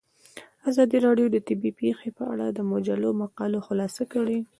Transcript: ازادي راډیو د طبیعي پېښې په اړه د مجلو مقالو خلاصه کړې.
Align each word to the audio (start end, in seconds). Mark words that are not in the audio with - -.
ازادي 0.69 0.97
راډیو 1.05 1.27
د 1.31 1.37
طبیعي 1.47 1.77
پېښې 1.81 2.09
په 2.17 2.23
اړه 2.33 2.45
د 2.49 2.59
مجلو 2.71 3.09
مقالو 3.21 3.59
خلاصه 3.67 4.03
کړې. 4.13 4.39